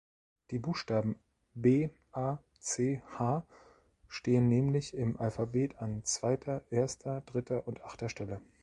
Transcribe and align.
Die 0.49 0.57
Buchstaben 0.57 1.15
B-A-C-H 1.53 3.43
stehen 4.07 4.47
nämlich 4.49 4.95
im 4.95 5.19
Alphabet 5.19 5.77
an 5.77 6.03
zweiter, 6.05 6.63
erster, 6.71 7.21
dritter 7.27 7.67
und 7.67 7.83
achter 7.83 8.09
Stelle. 8.09 8.41